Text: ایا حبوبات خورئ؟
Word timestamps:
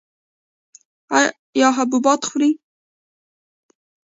ایا 1.17 1.67
حبوبات 1.77 2.21
خورئ؟ 2.29 2.51